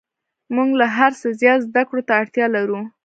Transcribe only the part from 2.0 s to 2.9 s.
ته اړتیا لرو